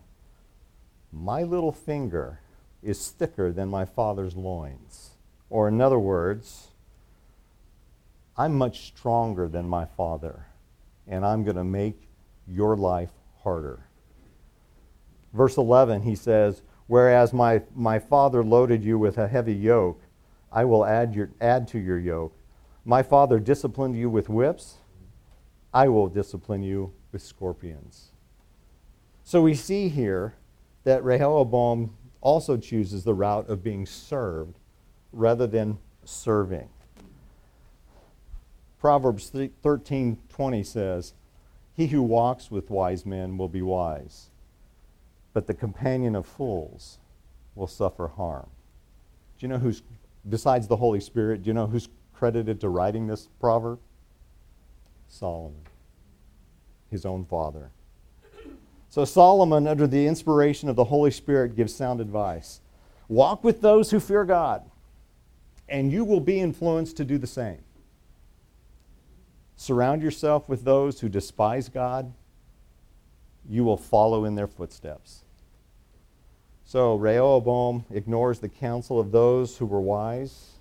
[1.11, 2.39] My little finger
[2.81, 5.09] is thicker than my father's loins.
[5.49, 6.69] Or, in other words,
[8.37, 10.45] I'm much stronger than my father,
[11.05, 12.07] and I'm going to make
[12.47, 13.11] your life
[13.43, 13.84] harder.
[15.35, 20.01] Verse 11, he says, Whereas my, my father loaded you with a heavy yoke,
[20.49, 22.33] I will add, your, add to your yoke.
[22.85, 24.77] My father disciplined you with whips,
[25.73, 28.11] I will discipline you with scorpions.
[29.25, 30.35] So we see here
[30.85, 34.57] that Rehoboam also chooses the route of being served
[35.11, 36.69] rather than serving.
[38.79, 41.13] Proverbs 13:20 says,
[41.73, 44.29] "He who walks with wise men will be wise."
[45.35, 46.97] But the companion of fools
[47.55, 48.47] will suffer harm.
[49.37, 49.83] Do you know who's,
[50.29, 53.79] besides the Holy Spirit, do you know who's credited to writing this proverb?
[55.09, 55.59] Solomon,
[56.89, 57.69] his own father.
[58.89, 62.61] So Solomon, under the inspiration of the Holy Spirit, gives sound advice.
[63.09, 64.63] Walk with those who fear God,
[65.67, 67.61] and you will be influenced to do the same.
[69.57, 72.13] Surround yourself with those who despise God,
[73.49, 75.24] you will follow in their footsteps.
[76.67, 80.53] So Rehoboam ignores the counsel of those who were wise,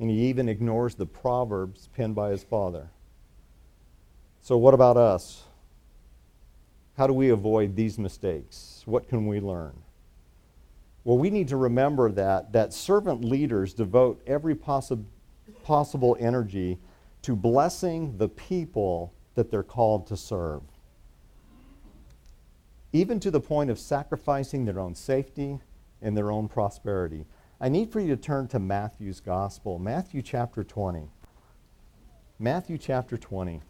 [0.00, 2.90] and he even ignores the proverbs penned by his father.
[4.42, 5.44] So, what about us?
[6.96, 8.82] How do we avoid these mistakes?
[8.86, 9.74] What can we learn?
[11.04, 15.04] Well, we need to remember that, that servant leaders devote every possi-
[15.62, 16.78] possible energy
[17.22, 20.62] to blessing the people that they're called to serve
[22.96, 25.58] even to the point of sacrificing their own safety
[26.00, 27.26] and their own prosperity.
[27.60, 31.10] I need for you to turn to Matthew's Gospel, Matthew chapter 20.
[32.38, 33.60] Matthew chapter 20.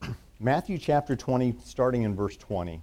[0.40, 2.82] Matthew chapter 20, starting in verse 20.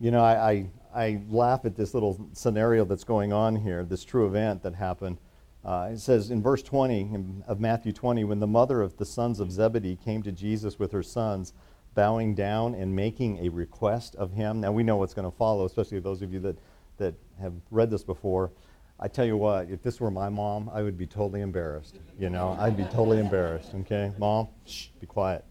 [0.00, 4.04] You know, I, I, I, laugh at this little scenario that's going on here, this
[4.04, 5.18] true event that happened.
[5.64, 9.40] Uh, it says in verse 20 of Matthew 20, when the mother of the sons
[9.40, 11.52] of Zebedee came to Jesus with her sons,
[11.94, 14.60] bowing down and making a request of him.
[14.60, 16.56] Now we know what's going to follow, especially those of you that,
[16.98, 18.52] that have read this before.
[19.00, 21.98] I tell you what, if this were my mom, I would be totally embarrassed.
[22.18, 23.74] You know, I'd be totally embarrassed.
[23.74, 25.44] Okay, mom, shh, be quiet.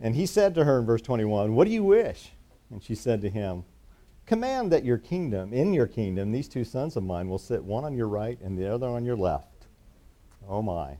[0.00, 2.32] And he said to her in verse 21, What do you wish?
[2.72, 3.64] And she said to him,
[4.24, 7.84] Command that your kingdom, in your kingdom, these two sons of mine will sit one
[7.84, 9.66] on your right and the other on your left.
[10.48, 10.96] Oh my.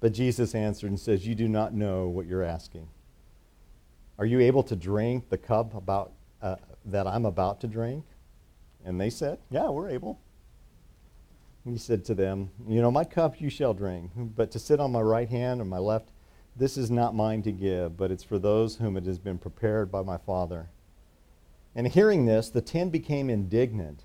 [0.00, 2.88] But Jesus answered and says, You do not know what you're asking.
[4.18, 8.04] Are you able to drink the cup about, uh, that I'm about to drink?
[8.84, 10.20] And they said, Yeah, we're able.
[11.64, 14.90] he said to them, You know, my cup you shall drink, but to sit on
[14.90, 16.08] my right hand or my left,
[16.56, 19.90] this is not mine to give, but it's for those whom it has been prepared
[19.90, 20.68] by my Father.
[21.74, 24.04] And hearing this, the ten became indignant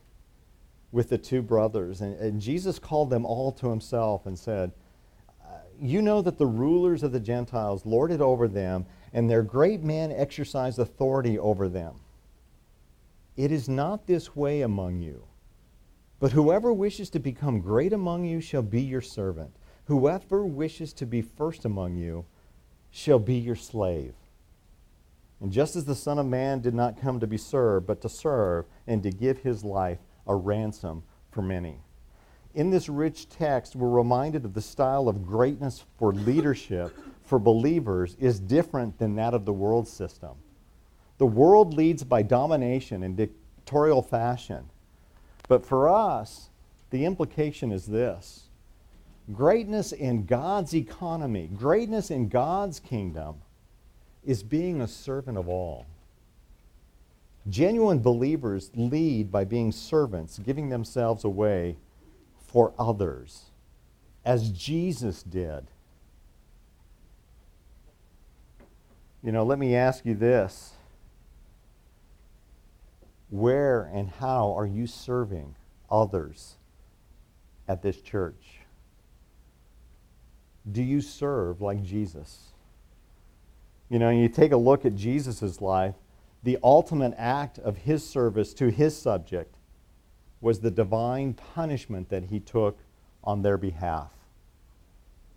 [0.91, 1.99] with the two brothers.
[2.01, 4.71] And, and Jesus called them all to himself and said,
[5.41, 9.43] uh, You know that the rulers of the Gentiles lord it over them, and their
[9.43, 11.95] great men exercise authority over them.
[13.35, 15.25] It is not this way among you.
[16.19, 19.55] But whoever wishes to become great among you shall be your servant.
[19.85, 22.25] Whoever wishes to be first among you
[22.91, 24.13] shall be your slave.
[25.39, 28.09] And just as the Son of Man did not come to be served, but to
[28.09, 31.77] serve and to give his life a ransom for many.
[32.55, 38.15] In this rich text, we're reminded of the style of greatness for leadership for believers
[38.19, 40.31] is different than that of the world system.
[41.17, 44.69] The world leads by domination and dictatorial fashion.
[45.47, 46.49] But for us,
[46.89, 48.46] the implication is this
[49.33, 53.35] greatness in God's economy, greatness in God's kingdom,
[54.25, 55.85] is being a servant of all.
[57.49, 61.77] Genuine believers lead by being servants, giving themselves away
[62.39, 63.51] for others,
[64.25, 65.67] as Jesus did.
[69.23, 70.73] You know, let me ask you this.
[73.29, 75.55] Where and how are you serving
[75.89, 76.55] others
[77.67, 78.56] at this church?
[80.71, 82.51] Do you serve like Jesus?
[83.89, 85.95] You know, you take a look at Jesus' life,
[86.43, 89.55] the ultimate act of his service to his subject
[90.41, 92.77] was the divine punishment that he took
[93.23, 94.11] on their behalf.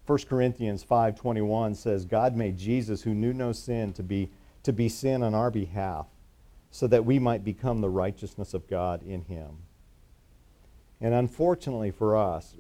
[0.07, 4.31] 1 Corinthians 5:21 says God made Jesus who knew no sin to be
[4.62, 6.07] to be sin on our behalf
[6.71, 9.59] so that we might become the righteousness of God in him.
[11.01, 12.57] And unfortunately for us,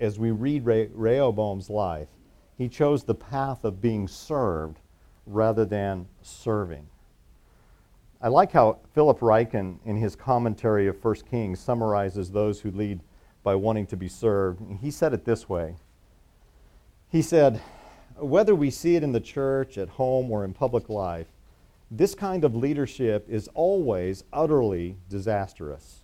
[0.00, 2.08] as we read Rehoboam's life,
[2.56, 4.78] he chose the path of being served
[5.26, 6.86] rather than serving.
[8.20, 13.00] I like how Philip Ryken, in his commentary of 1 Kings, summarizes those who lead
[13.44, 14.60] by wanting to be served.
[14.80, 15.76] He said it this way
[17.08, 17.60] He said,
[18.16, 21.28] Whether we see it in the church, at home, or in public life,
[21.90, 26.00] this kind of leadership is always utterly disastrous.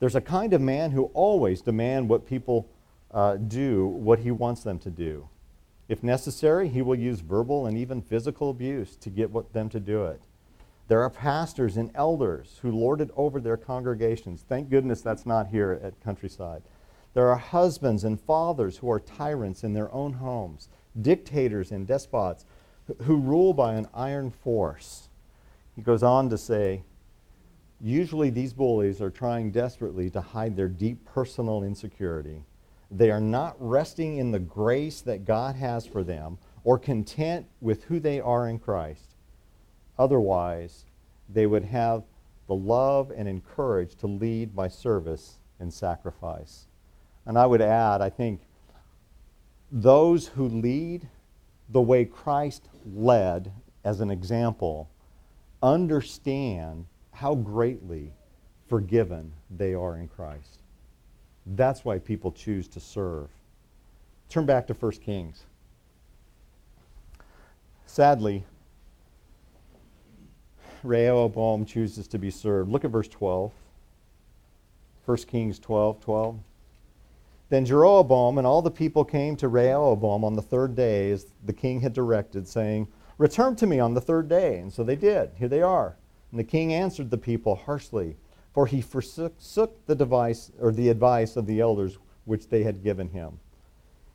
[0.00, 2.68] There's a kind of man who always demand what people
[3.10, 5.28] uh, do what he wants them to do.
[5.88, 9.80] If necessary, he will use verbal and even physical abuse to get what, them to
[9.80, 10.20] do it.
[10.88, 14.44] There are pastors and elders who lord it over their congregations.
[14.48, 16.62] Thank goodness that's not here at Countryside.
[17.14, 20.68] There are husbands and fathers who are tyrants in their own homes,
[21.00, 22.44] dictators and despots
[23.02, 25.08] who rule by an iron force.
[25.76, 26.82] He goes on to say,
[27.80, 32.42] usually these bullies are trying desperately to hide their deep personal insecurity.
[32.90, 37.84] They are not resting in the grace that God has for them or content with
[37.84, 39.14] who they are in Christ.
[39.98, 40.84] Otherwise,
[41.28, 42.04] they would have
[42.46, 46.66] the love and encourage to lead by service and sacrifice.
[47.26, 48.40] And I would add, I think
[49.70, 51.08] those who lead
[51.68, 53.52] the way Christ led
[53.84, 54.88] as an example
[55.62, 58.12] understand how greatly
[58.68, 60.60] forgiven they are in Christ.
[61.46, 63.28] That's why people choose to serve.
[64.28, 65.44] Turn back to 1 Kings.
[67.86, 68.44] Sadly,
[70.82, 72.70] Rehoboam chooses to be served.
[72.70, 73.52] Look at verse 12.
[75.04, 76.38] 1 Kings 12 12.
[77.48, 81.52] Then Jeroboam and all the people came to Rehoboam on the third day, as the
[81.52, 84.58] king had directed, saying, Return to me on the third day.
[84.58, 85.30] And so they did.
[85.36, 85.96] Here they are.
[86.30, 88.16] And the king answered the people harshly,
[88.58, 93.08] for he forsook the device or the advice of the elders which they had given
[93.08, 93.38] him.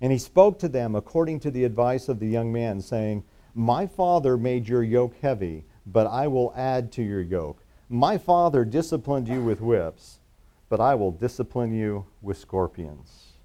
[0.01, 3.23] And he spoke to them according to the advice of the young man, saying,
[3.55, 7.63] My father made your yoke heavy, but I will add to your yoke.
[7.87, 10.19] My father disciplined you with whips
[10.67, 13.37] but I will discipline you with scorpions.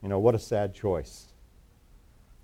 [0.00, 1.32] You know, what a sad choice.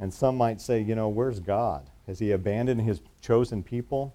[0.00, 1.88] And some might say, you know, where's God?
[2.08, 4.12] Has he abandoned his chosen people?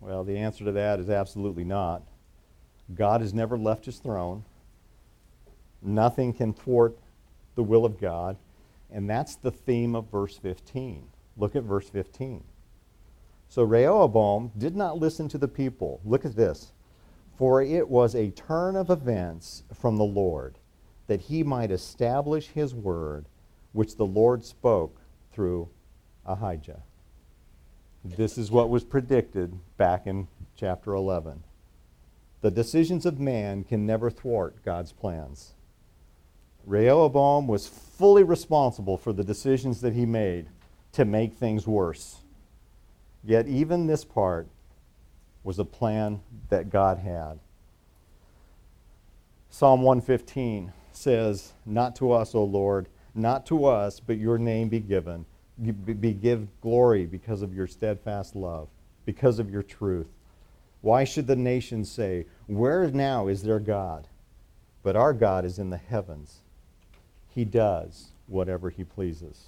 [0.00, 2.02] Well, the answer to that is absolutely not.
[2.92, 4.44] God has never left his throne.
[5.80, 6.98] Nothing can thwart
[7.54, 8.36] the will of God.
[8.90, 11.06] And that's the theme of verse 15.
[11.36, 12.44] Look at verse 15.
[13.48, 16.00] So Rehoboam did not listen to the people.
[16.04, 16.72] Look at this
[17.36, 20.58] for it was a turn of events from the Lord,
[21.06, 23.26] that he might establish his word,
[23.72, 25.00] which the Lord spoke
[25.32, 25.68] through
[26.24, 26.82] Ahijah.
[28.04, 31.42] This is what was predicted back in chapter 11.
[32.44, 35.54] The decisions of man can never thwart God's plans.
[36.66, 40.48] Rehoboam was fully responsible for the decisions that he made
[40.92, 42.18] to make things worse.
[43.24, 44.46] Yet, even this part
[45.42, 46.20] was a plan
[46.50, 47.38] that God had.
[49.48, 54.80] Psalm 115 says, Not to us, O Lord, not to us, but your name be
[54.80, 55.24] given.
[55.98, 58.68] Be give glory because of your steadfast love,
[59.06, 60.08] because of your truth.
[60.84, 64.06] Why should the nations say, Where now is their God?
[64.82, 66.40] But our God is in the heavens.
[67.26, 69.46] He does whatever he pleases.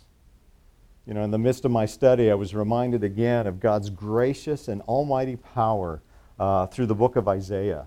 [1.07, 4.69] You know, in the midst of my study, I was reminded again of God's gracious
[4.69, 6.01] and almighty power
[6.39, 7.87] uh, through the book of Isaiah.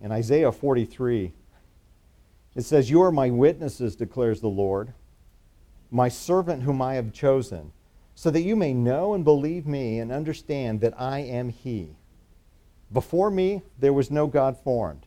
[0.00, 1.34] In Isaiah 43,
[2.56, 4.94] it says, You are my witnesses, declares the Lord,
[5.90, 7.70] my servant whom I have chosen,
[8.18, 11.94] so that you may know and believe me and understand that I am He.
[12.92, 15.06] Before me there was no God formed,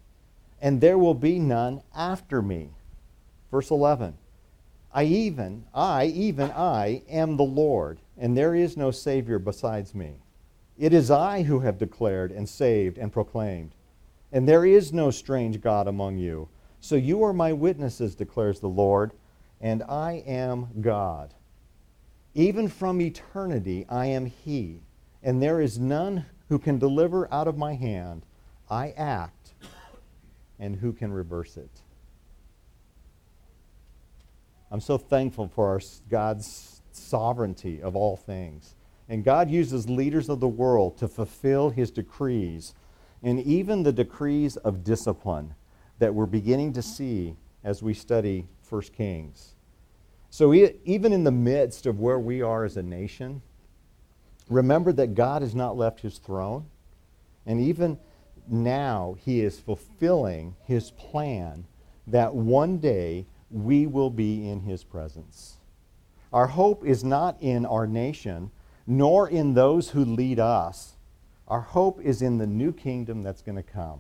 [0.62, 2.70] and there will be none after me.
[3.52, 4.18] Verse 11
[4.94, 10.14] I even, I, even I, am the Lord, and there is no Savior besides me.
[10.78, 13.72] It is I who have declared and saved and proclaimed,
[14.32, 16.48] and there is no strange God among you.
[16.80, 19.12] So you are my witnesses, declares the Lord,
[19.60, 21.34] and I am God.
[22.34, 24.82] Even from eternity I am He,
[25.22, 28.26] and there is none who can deliver out of my hand.
[28.70, 29.54] I act,
[30.60, 31.82] and who can reverse it?
[34.72, 38.76] I'm so thankful for our, God's sovereignty of all things.
[39.10, 42.74] And God uses leaders of the world to fulfill his decrees,
[43.22, 45.56] and even the decrees of discipline
[46.00, 49.56] that we're beginning to see as we study 1 Kings.
[50.32, 53.42] So, even in the midst of where we are as a nation,
[54.50, 56.66] remember that God has not left his throne.
[57.46, 58.00] And even
[58.48, 61.66] now, he is fulfilling his plan
[62.08, 65.58] that one day we will be in his presence.
[66.32, 68.52] Our hope is not in our nation,
[68.88, 70.94] nor in those who lead us.
[71.50, 74.00] Our hope is in the new kingdom that's going to come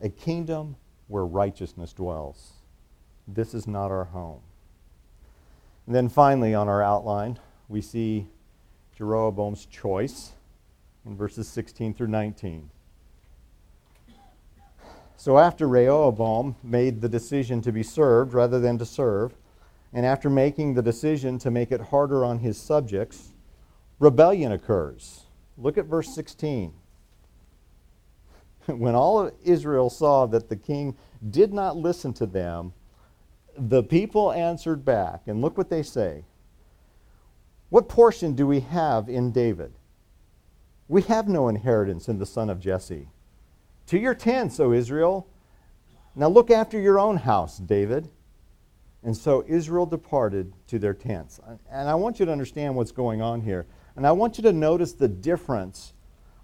[0.00, 0.76] a kingdom
[1.08, 2.52] where righteousness dwells.
[3.26, 4.40] This is not our home.
[5.88, 8.26] And then finally, on our outline, we see
[8.94, 10.32] Jeroboam's choice
[11.06, 12.68] in verses 16 through 19.
[15.16, 19.32] So after Rehoboam made the decision to be served rather than to serve,
[19.94, 23.32] and after making the decision to make it harder on his subjects,
[23.98, 25.24] rebellion occurs.
[25.56, 26.74] Look at verse 16.
[28.66, 30.98] when all of Israel saw that the king
[31.30, 32.74] did not listen to them,
[33.58, 35.22] the people answered back.
[35.26, 36.24] And look what they say
[37.70, 39.74] What portion do we have in David?
[40.86, 43.08] We have no inheritance in the son of Jesse.
[43.86, 45.28] To your tents, O Israel.
[46.14, 48.08] Now look after your own house, David.
[49.02, 51.38] And so Israel departed to their tents.
[51.70, 53.66] And I want you to understand what's going on here.
[53.94, 55.92] And I want you to notice the difference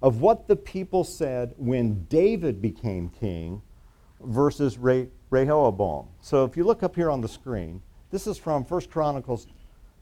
[0.02, 3.62] of what the people said when David became king
[4.20, 4.78] versus
[5.34, 6.06] Rehoboam.
[6.20, 7.82] So if you look up here on the screen,
[8.12, 9.48] this is from 1 Chronicles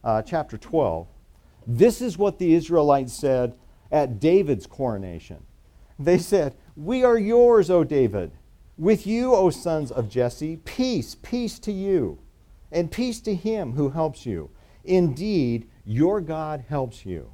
[0.05, 1.07] uh, chapter 12.
[1.67, 3.55] This is what the Israelites said
[3.91, 5.43] at David's coronation.
[5.99, 8.33] They said, We are yours, O David.
[8.77, 12.19] With you, O sons of Jesse, peace, peace to you,
[12.71, 14.51] and peace to him who helps you.
[14.85, 17.33] Indeed, your God helps you.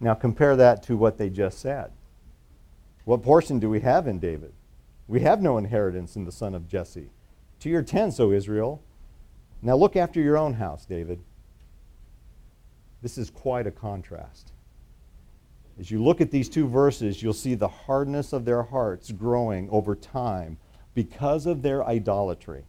[0.00, 1.92] Now compare that to what they just said.
[3.04, 4.52] What portion do we have in David?
[5.08, 7.10] We have no inheritance in the son of Jesse.
[7.62, 8.82] To your tents, O Israel.
[9.62, 11.20] Now look after your own house, David.
[13.02, 14.50] This is quite a contrast.
[15.78, 19.70] As you look at these two verses, you'll see the hardness of their hearts growing
[19.70, 20.58] over time
[20.94, 22.64] because of their idolatry.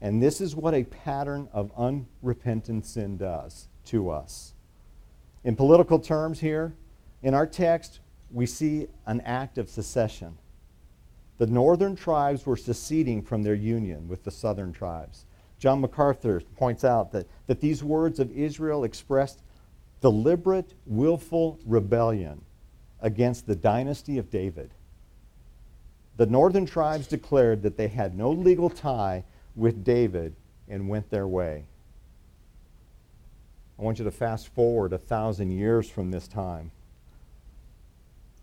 [0.00, 4.54] And this is what a pattern of unrepentant sin does to us.
[5.42, 6.72] In political terms, here,
[7.20, 7.98] in our text,
[8.30, 10.38] we see an act of secession.
[11.40, 15.24] The northern tribes were seceding from their union with the southern tribes.
[15.58, 19.40] John MacArthur points out that, that these words of Israel expressed
[20.02, 22.42] deliberate, willful rebellion
[23.00, 24.74] against the dynasty of David.
[26.18, 29.24] The northern tribes declared that they had no legal tie
[29.56, 30.36] with David
[30.68, 31.64] and went their way.
[33.78, 36.70] I want you to fast forward a thousand years from this time.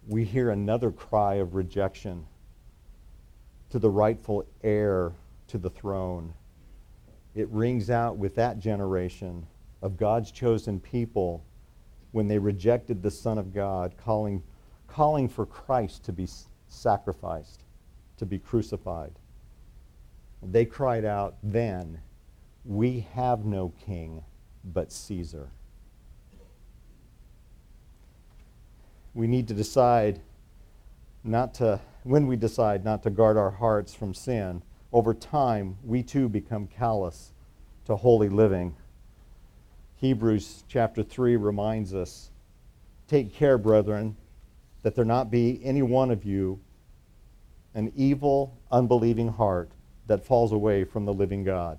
[0.08, 2.26] We hear another cry of rejection
[3.70, 5.13] to the rightful heir
[5.47, 6.34] to the throne.
[7.36, 9.45] It rings out with that generation
[9.82, 11.43] of God's chosen people
[12.11, 14.41] when they rejected the Son of God, calling,
[14.88, 16.28] calling for Christ to be
[16.68, 17.63] sacrificed,
[18.18, 19.13] to be crucified.
[20.41, 21.99] They cried out then,
[22.65, 24.24] We have no king
[24.63, 25.49] but Caesar.
[29.13, 30.22] We need to decide
[31.24, 34.62] not to, when we decide not to guard our hearts from sin,
[34.93, 37.34] over time we too become callous
[37.86, 38.74] to holy living.
[39.97, 42.32] Hebrews chapter 3 reminds us
[43.10, 44.16] Take care, brethren,
[44.84, 46.60] that there not be any one of you
[47.74, 49.70] an evil, unbelieving heart
[50.08, 51.78] that falls away from the living God.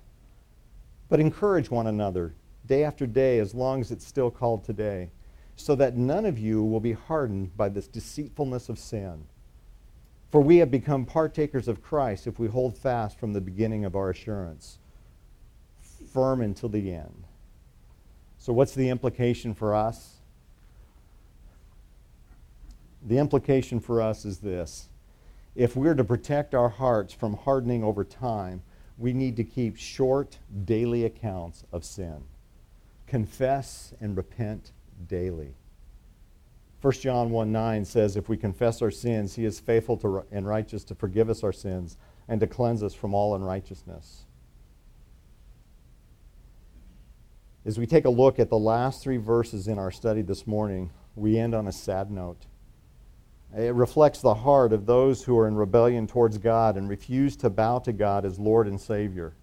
[1.09, 2.35] But encourage one another
[2.67, 5.11] day after day, as long as it's still called today,
[5.57, 9.25] so that none of you will be hardened by this deceitfulness of sin.
[10.31, 13.97] For we have become partakers of Christ if we hold fast from the beginning of
[13.97, 14.79] our assurance,
[16.13, 17.25] firm until the end.
[18.39, 20.17] So, what's the implication for us?
[23.07, 24.89] The implication for us is this
[25.55, 28.63] if we're to protect our hearts from hardening over time,
[28.99, 32.25] we need to keep short daily accounts of sin.
[33.07, 34.73] Confess and repent
[35.07, 35.55] daily.
[36.81, 40.47] 1 John 1 9 says, If we confess our sins, he is faithful to, and
[40.47, 41.97] righteous to forgive us our sins
[42.29, 44.25] and to cleanse us from all unrighteousness.
[47.65, 50.91] As we take a look at the last three verses in our study this morning,
[51.17, 52.47] we end on a sad note.
[53.57, 57.51] It reflects the heart of those who are in rebellion towards God and refuse to
[57.51, 59.35] bow to God as Lord and Savior.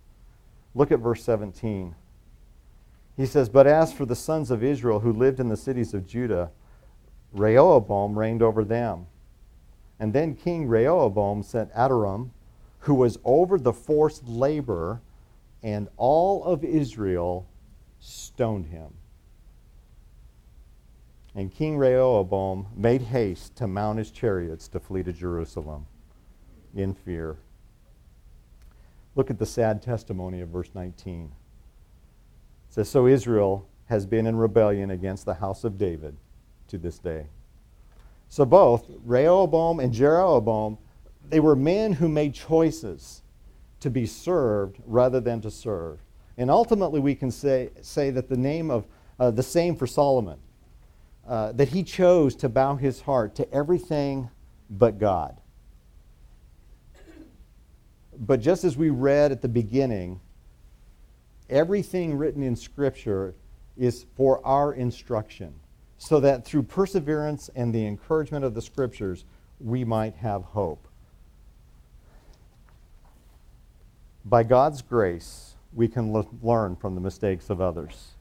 [0.73, 1.95] Look at verse 17.
[3.17, 6.05] He says, But as for the sons of Israel who lived in the cities of
[6.05, 6.51] Judah,
[7.35, 9.07] Rehoboam reigned over them.
[9.99, 12.31] And then King Rehoboam sent Adoram,
[12.79, 15.01] who was over the forced labor,
[15.61, 17.47] and all of Israel
[17.99, 18.93] stoned him.
[21.33, 25.85] And King Rehoboam made haste to mount his chariots to flee to Jerusalem
[26.73, 27.37] in fear.
[29.15, 31.25] Look at the sad testimony of verse 19.
[31.25, 31.31] It
[32.73, 36.15] says, So Israel has been in rebellion against the house of David
[36.67, 37.27] to this day.
[38.29, 40.77] So both Rehoboam and Jeroboam,
[41.29, 43.21] they were men who made choices
[43.79, 45.99] to be served rather than to serve.
[46.37, 48.85] And ultimately, we can say, say that the name of
[49.19, 50.37] uh, the same for Solomon.
[51.27, 54.29] Uh, that he chose to bow his heart to everything
[54.69, 55.41] but God.
[58.15, 60.21] But just as we read at the beginning,
[61.49, 63.33] everything written in Scripture
[63.75, 65.55] is for our instruction,
[66.05, 69.25] so that through perseverance and the encouragement of the Scriptures,
[69.59, 70.87] we might have hope.
[74.23, 78.11] By God's grace, we can learn from the mistakes of others.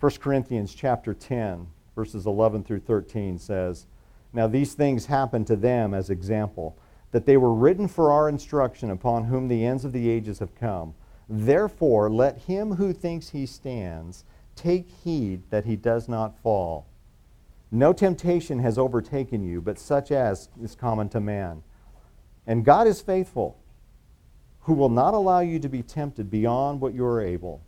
[0.00, 3.86] 1 Corinthians chapter 10 verses 11 through 13 says,
[4.32, 6.76] Now these things happened to them as example,
[7.12, 10.54] that they were written for our instruction upon whom the ends of the ages have
[10.56, 10.94] come.
[11.28, 14.24] Therefore, let him who thinks he stands
[14.58, 16.86] take heed that he does not fall.
[17.70, 21.62] No temptation has overtaken you, but such as is common to man.
[22.46, 23.58] And God is faithful,
[24.62, 27.62] who will not allow you to be tempted beyond what you are able,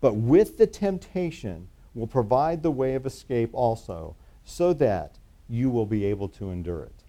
[0.00, 5.18] but with the temptation, will provide the way of escape also, so that
[5.48, 7.04] you will be able to endure it.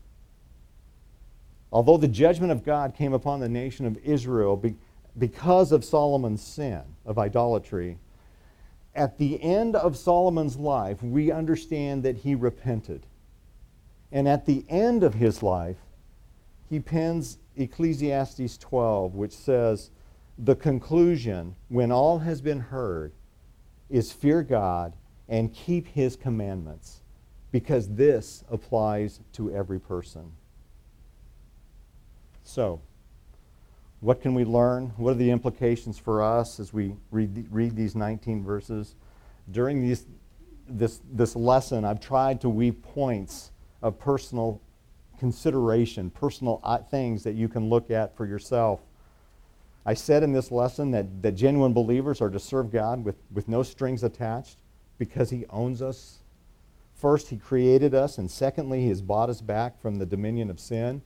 [1.71, 4.75] Although the judgment of God came upon the nation of Israel be,
[5.17, 7.97] because of Solomon's sin of idolatry,
[8.97, 13.05] at the end of Solomon's life, we understand that he repented.
[14.11, 15.77] And at the end of his life,
[16.69, 19.91] he pens Ecclesiastes 12, which says,
[20.37, 23.13] The conclusion, when all has been heard,
[23.89, 24.93] is fear God
[25.29, 27.01] and keep his commandments,
[27.51, 30.31] because this applies to every person.
[32.43, 32.81] So,
[33.99, 34.93] what can we learn?
[34.97, 38.95] What are the implications for us as we read, read these 19 verses?
[39.49, 40.05] During these,
[40.67, 44.61] this, this lesson, I've tried to weave points of personal
[45.19, 48.81] consideration, personal uh, things that you can look at for yourself
[49.87, 53.47] I said in this lesson that, that genuine believers are to serve God with, with
[53.47, 54.57] no strings attached
[54.97, 56.19] because He owns us.
[56.93, 60.59] First, He created us, and secondly, He has bought us back from the dominion of
[60.59, 61.03] sin.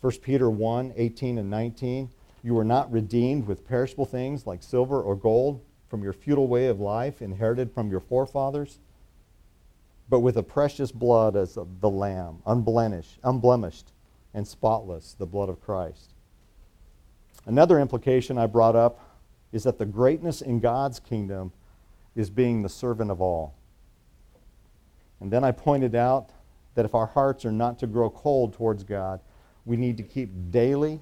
[0.00, 2.10] 1 Peter 1 18 and 19.
[2.42, 6.66] You were not redeemed with perishable things like silver or gold from your futile way
[6.66, 8.78] of life inherited from your forefathers,
[10.08, 13.92] but with a precious blood as of the Lamb, unblemished, unblemished
[14.34, 16.12] and spotless, the blood of Christ.
[17.46, 19.00] Another implication I brought up
[19.52, 21.52] is that the greatness in God's kingdom
[22.14, 23.54] is being the servant of all.
[25.20, 26.30] And then I pointed out
[26.74, 29.20] that if our hearts are not to grow cold towards God,
[29.68, 30.98] we need to keep daily,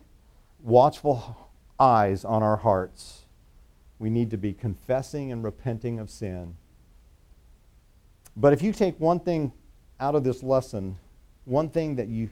[0.60, 3.26] watchful eyes on our hearts.
[4.00, 6.56] We need to be confessing and repenting of sin.
[8.36, 9.52] But if you take one thing
[10.00, 10.98] out of this lesson,
[11.44, 12.28] one thing that you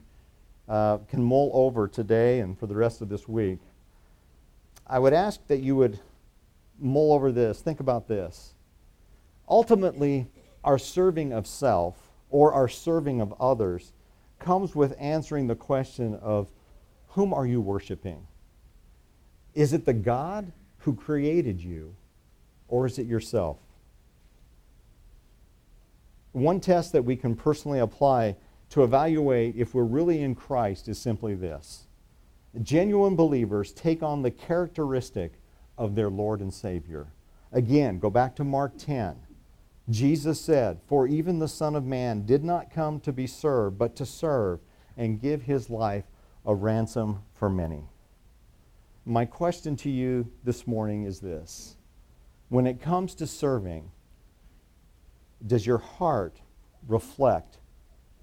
[0.69, 3.61] uh, can mull over today and for the rest of this week,
[4.89, 6.01] I would ask that you would
[6.81, 7.61] mull over this.
[7.61, 8.55] Think about this.
[9.49, 10.27] Ultimately,
[10.65, 11.97] our serving of self
[12.29, 13.93] or our serving of others
[14.45, 16.49] comes with answering the question of
[17.09, 18.27] whom are you worshiping?
[19.55, 21.95] Is it the God who created you,
[22.69, 23.57] or is it yourself?
[26.33, 28.37] One test that we can personally apply
[28.71, 31.87] to evaluate if we're really in Christ is simply this
[32.63, 35.33] genuine believers take on the characteristic
[35.77, 37.09] of their Lord and Savior.
[37.51, 39.17] Again, go back to Mark 10.
[39.91, 43.95] Jesus said, For even the Son of Man did not come to be served, but
[43.97, 44.61] to serve
[44.97, 46.05] and give his life
[46.47, 47.85] a ransom for many.
[49.05, 51.77] My question to you this morning is this
[52.49, 53.91] When it comes to serving,
[55.47, 56.41] does your heart
[56.89, 57.59] reflect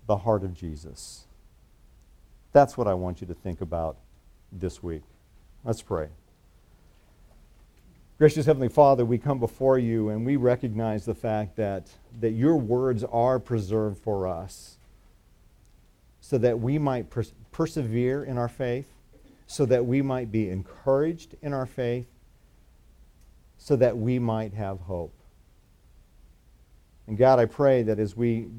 [0.08, 1.28] the heart of Jesus?
[2.52, 3.98] That's what I want you to think about
[4.52, 5.04] this week.
[5.64, 6.10] Let's pray.
[8.22, 11.88] Gracious Heavenly Father, we come before you and we recognize the fact that,
[12.20, 14.78] that your words are preserved for us
[16.20, 18.86] so that we might pers- persevere in our faith,
[19.48, 22.06] so that we might be encouraged in our faith,
[23.58, 25.16] so that we might have hope.
[27.08, 28.50] And God, I pray that as we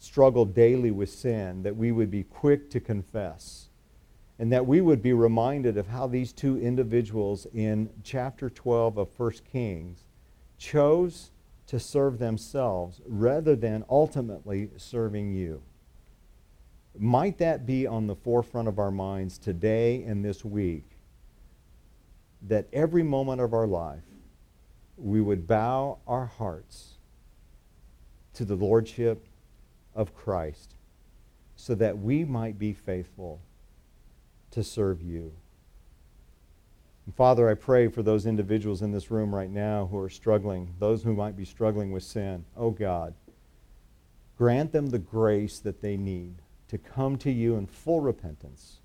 [0.00, 3.68] struggle daily with sin, that we would be quick to confess
[4.38, 9.18] and that we would be reminded of how these two individuals in chapter 12 of
[9.18, 10.04] 1 Kings
[10.58, 11.30] chose
[11.66, 15.62] to serve themselves rather than ultimately serving you.
[16.98, 20.84] Might that be on the forefront of our minds today and this week?
[22.42, 24.02] That every moment of our life
[24.96, 26.94] we would bow our hearts
[28.34, 29.26] to the Lordship
[29.94, 30.74] of Christ
[31.56, 33.40] so that we might be faithful
[34.54, 35.32] to serve you.
[37.06, 40.74] And Father, I pray for those individuals in this room right now who are struggling,
[40.78, 42.44] those who might be struggling with sin.
[42.56, 43.14] Oh God,
[44.38, 46.36] grant them the grace that they need
[46.68, 48.78] to come to you in full repentance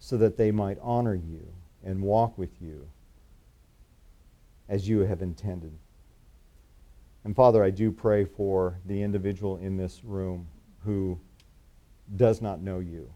[0.00, 1.46] so that they might honor you
[1.84, 2.88] and walk with you
[4.68, 5.72] as you have intended.
[7.24, 10.48] And Father, I do pray for the individual in this room
[10.84, 11.18] who
[12.16, 13.10] does not know you.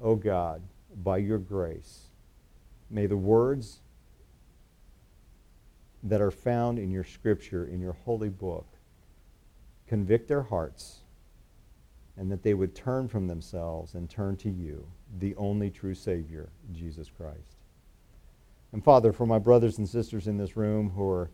[0.00, 0.62] O oh God,
[1.02, 2.08] by your grace,
[2.90, 3.80] may the words
[6.02, 8.66] that are found in your scripture, in your holy book,
[9.86, 11.00] convict their hearts
[12.16, 14.86] and that they would turn from themselves and turn to you,
[15.18, 17.56] the only true Savior, Jesus Christ.
[18.72, 21.30] And Father, for my brothers and sisters in this room who are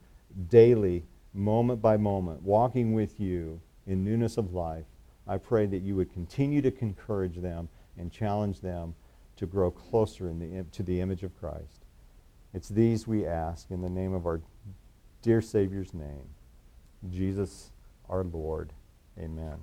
[0.48, 1.04] daily,
[1.34, 4.84] moment by moment, walking with you in newness of life,
[5.26, 7.68] I pray that you would continue to encourage them
[7.98, 8.94] and challenge them
[9.36, 11.84] to grow closer the, to the image of Christ.
[12.54, 14.40] It's these we ask in the name of our
[15.22, 16.28] dear Savior's name,
[17.08, 17.70] Jesus
[18.08, 18.72] our Lord.
[19.18, 19.58] Amen.